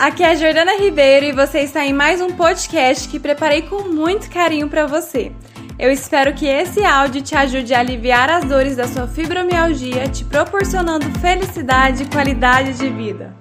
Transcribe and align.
aqui 0.00 0.22
é 0.22 0.30
a 0.30 0.34
Jordana 0.34 0.78
Ribeiro 0.78 1.26
e 1.26 1.32
você 1.32 1.60
está 1.60 1.84
em 1.84 1.92
mais 1.92 2.22
um 2.22 2.34
podcast 2.34 3.06
que 3.06 3.20
preparei 3.20 3.60
com 3.60 3.82
muito 3.82 4.30
carinho 4.30 4.66
para 4.66 4.86
você. 4.86 5.30
Eu 5.78 5.92
espero 5.92 6.34
que 6.34 6.46
esse 6.46 6.82
áudio 6.82 7.20
te 7.20 7.36
ajude 7.36 7.74
a 7.74 7.80
aliviar 7.80 8.30
as 8.30 8.46
dores 8.46 8.76
da 8.76 8.88
sua 8.88 9.06
fibromialgia, 9.06 10.08
te 10.08 10.24
proporcionando 10.24 11.04
felicidade 11.20 12.04
e 12.04 12.08
qualidade 12.08 12.78
de 12.78 12.88
vida. 12.88 13.36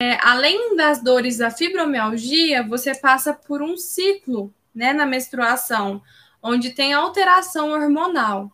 É, 0.00 0.18
além 0.22 0.74
das 0.74 1.02
dores 1.02 1.36
da 1.36 1.50
fibromialgia, 1.50 2.66
você 2.66 2.94
passa 2.94 3.34
por 3.34 3.60
um 3.60 3.76
ciclo 3.76 4.50
né, 4.74 4.94
na 4.94 5.04
menstruação, 5.04 6.00
onde 6.42 6.70
tem 6.70 6.94
alteração 6.94 7.72
hormonal. 7.72 8.50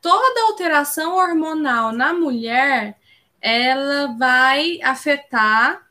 Toda 0.00 0.46
alteração 0.46 1.16
hormonal 1.16 1.92
na 1.92 2.14
mulher, 2.14 2.96
ela 3.42 4.16
vai 4.16 4.80
afetar 4.82 5.83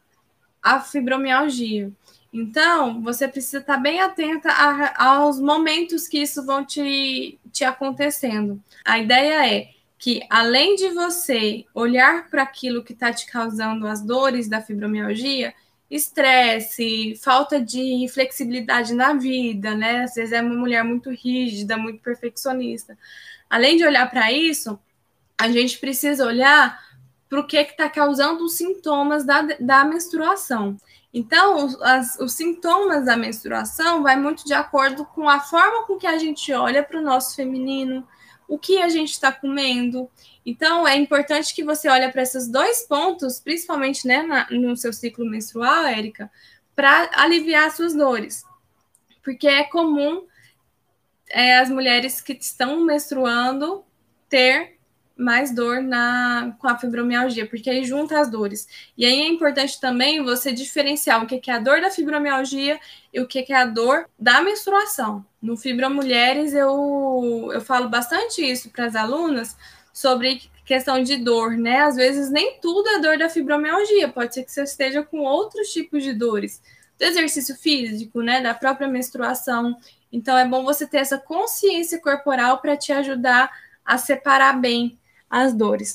a 0.63 0.79
fibromialgia. 0.79 1.91
Então, 2.31 3.01
você 3.01 3.27
precisa 3.27 3.59
estar 3.59 3.77
bem 3.77 4.01
atenta 4.01 4.49
a, 4.49 5.07
aos 5.07 5.39
momentos 5.39 6.07
que 6.07 6.17
isso 6.17 6.43
vão 6.43 6.65
te, 6.65 7.37
te 7.51 7.63
acontecendo. 7.63 8.59
A 8.83 8.97
ideia 8.97 9.53
é 9.53 9.69
que, 9.99 10.21
além 10.29 10.75
de 10.75 10.89
você 10.89 11.63
olhar 11.75 12.29
para 12.29 12.41
aquilo 12.41 12.83
que 12.83 12.93
está 12.93 13.13
te 13.13 13.27
causando 13.27 13.85
as 13.85 14.01
dores 14.01 14.49
da 14.49 14.61
fibromialgia, 14.61 15.53
estresse, 15.91 17.15
falta 17.21 17.61
de 17.61 18.07
flexibilidade 18.11 18.95
na 18.95 19.13
vida, 19.13 19.75
né? 19.75 20.03
Às 20.03 20.15
vezes 20.15 20.33
é 20.33 20.41
uma 20.41 20.55
mulher 20.55 20.83
muito 20.83 21.11
rígida, 21.11 21.77
muito 21.77 22.01
perfeccionista. 22.01 22.97
Além 23.47 23.77
de 23.77 23.85
olhar 23.85 24.09
para 24.09 24.31
isso, 24.31 24.79
a 25.37 25.49
gente 25.51 25.77
precisa 25.77 26.25
olhar 26.25 26.79
para 27.33 27.39
o 27.39 27.47
que 27.47 27.57
está 27.57 27.89
causando 27.89 28.45
os 28.45 28.53
sintomas 28.53 29.25
da, 29.25 29.41
da 29.59 29.83
menstruação. 29.83 30.77
Então, 31.11 31.67
as, 31.81 32.15
os 32.19 32.33
sintomas 32.33 33.05
da 33.05 33.17
menstruação 33.17 34.03
vai 34.03 34.15
muito 34.15 34.45
de 34.45 34.53
acordo 34.53 35.03
com 35.03 35.27
a 35.27 35.39
forma 35.39 35.83
com 35.87 35.97
que 35.97 36.05
a 36.05 36.19
gente 36.19 36.53
olha 36.53 36.83
para 36.83 36.99
o 36.99 37.01
nosso 37.01 37.35
feminino, 37.35 38.07
o 38.47 38.59
que 38.59 38.79
a 38.79 38.87
gente 38.87 39.13
está 39.13 39.31
comendo. 39.31 40.07
Então, 40.45 40.87
é 40.87 40.95
importante 40.95 41.55
que 41.55 41.63
você 41.63 41.89
olhe 41.89 42.07
para 42.11 42.21
esses 42.21 42.47
dois 42.47 42.83
pontos, 42.83 43.39
principalmente 43.39 44.07
né, 44.07 44.21
na, 44.21 44.47
no 44.51 44.77
seu 44.77 44.93
ciclo 44.93 45.25
menstrual, 45.25 45.85
Érica, 45.85 46.31
para 46.75 47.09
aliviar 47.13 47.71
suas 47.71 47.95
dores. 47.95 48.43
Porque 49.23 49.47
é 49.47 49.63
comum 49.63 50.27
é, 51.31 51.57
as 51.57 51.71
mulheres 51.71 52.21
que 52.21 52.33
estão 52.33 52.81
menstruando 52.81 53.83
ter 54.29 54.77
mais 55.15 55.53
dor 55.53 55.81
na, 55.81 56.55
com 56.59 56.67
a 56.67 56.77
fibromialgia, 56.77 57.47
porque 57.47 57.69
aí 57.69 57.83
junta 57.85 58.19
as 58.19 58.29
dores. 58.29 58.67
E 58.97 59.05
aí 59.05 59.21
é 59.21 59.27
importante 59.27 59.79
também 59.79 60.23
você 60.23 60.51
diferenciar 60.51 61.23
o 61.23 61.27
que 61.27 61.49
é 61.49 61.53
a 61.53 61.59
dor 61.59 61.81
da 61.81 61.91
fibromialgia 61.91 62.79
e 63.13 63.19
o 63.19 63.27
que 63.27 63.45
é 63.51 63.55
a 63.55 63.65
dor 63.65 64.09
da 64.17 64.41
menstruação. 64.41 65.25
No 65.41 65.55
Fibromulheres, 65.55 66.53
eu, 66.53 67.49
eu 67.53 67.61
falo 67.61 67.89
bastante 67.89 68.41
isso 68.41 68.69
para 68.69 68.85
as 68.85 68.95
alunas 68.95 69.55
sobre 69.93 70.41
questão 70.65 71.03
de 71.03 71.17
dor, 71.17 71.57
né? 71.57 71.81
Às 71.81 71.95
vezes 71.95 72.31
nem 72.31 72.59
tudo 72.59 72.87
é 72.89 72.99
dor 72.99 73.17
da 73.17 73.29
fibromialgia, 73.29 74.09
pode 74.09 74.33
ser 74.33 74.43
que 74.43 74.51
você 74.51 74.63
esteja 74.63 75.03
com 75.03 75.19
outros 75.19 75.71
tipos 75.71 76.01
de 76.01 76.13
dores, 76.13 76.61
do 76.97 77.03
exercício 77.03 77.55
físico, 77.55 78.21
né? 78.21 78.41
Da 78.41 78.53
própria 78.53 78.87
menstruação. 78.87 79.77
Então 80.11 80.37
é 80.37 80.47
bom 80.47 80.63
você 80.63 80.87
ter 80.87 80.97
essa 80.97 81.17
consciência 81.17 81.99
corporal 81.99 82.59
para 82.59 82.77
te 82.77 82.91
ajudar 82.91 83.51
a 83.85 83.97
separar 83.97 84.59
bem 84.59 84.97
as 85.41 85.53
dores. 85.61 85.91